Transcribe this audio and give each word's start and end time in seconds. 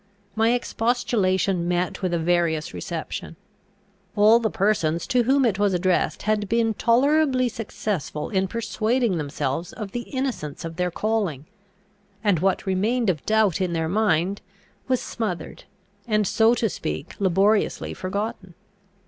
My 0.35 0.53
expostulation 0.55 1.67
met 1.67 2.01
with 2.01 2.11
a 2.11 2.17
various 2.17 2.73
reception. 2.73 3.35
All 4.15 4.39
the 4.39 4.49
persons 4.49 5.05
to 5.05 5.21
whom 5.25 5.45
it 5.45 5.59
was 5.59 5.75
addressed 5.75 6.23
had 6.23 6.49
been 6.49 6.73
tolerably 6.73 7.47
successful 7.47 8.31
in 8.31 8.47
persuading 8.47 9.19
themselves 9.19 9.73
of 9.73 9.91
the 9.91 10.09
innocence 10.09 10.65
of 10.65 10.77
their 10.77 10.89
calling; 10.89 11.45
and 12.23 12.39
what 12.39 12.65
remained 12.65 13.11
of 13.11 13.23
doubt 13.27 13.61
in 13.61 13.73
their 13.73 13.87
mind 13.87 14.41
was 14.87 14.99
smothered, 14.99 15.65
and, 16.07 16.25
so 16.27 16.55
to 16.55 16.67
speak, 16.67 17.15
laboriously 17.19 17.93
forgotten. 17.93 18.55